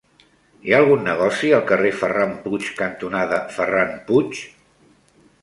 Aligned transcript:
Hi 0.69 0.73
ha 0.73 0.77
algun 0.83 1.03
negoci 1.07 1.51
al 1.57 1.61
carrer 1.71 1.91
Ferran 1.99 2.33
Puig 2.47 2.71
cantonada 2.81 3.41
Ferran 3.59 3.95
Puig? 4.09 4.43